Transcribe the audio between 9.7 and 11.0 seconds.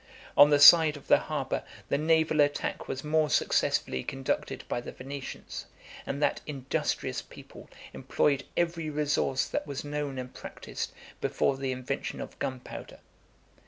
known and practiced